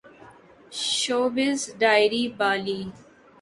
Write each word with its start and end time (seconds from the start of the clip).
showbiz 0.99 1.59
diary 1.79 2.23
Bali 2.37 2.81